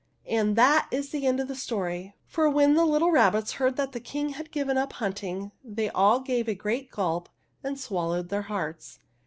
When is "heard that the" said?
3.51-3.99